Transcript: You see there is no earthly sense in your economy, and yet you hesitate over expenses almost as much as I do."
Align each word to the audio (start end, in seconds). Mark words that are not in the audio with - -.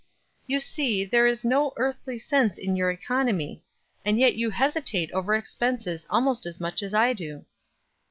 You 0.47 0.59
see 0.59 1.05
there 1.05 1.27
is 1.27 1.45
no 1.45 1.73
earthly 1.77 2.17
sense 2.17 2.57
in 2.57 2.75
your 2.75 2.89
economy, 2.89 3.61
and 4.03 4.17
yet 4.17 4.33
you 4.33 4.49
hesitate 4.49 5.11
over 5.11 5.35
expenses 5.35 6.07
almost 6.09 6.47
as 6.47 6.59
much 6.59 6.81
as 6.81 6.95
I 6.95 7.13
do." 7.13 7.45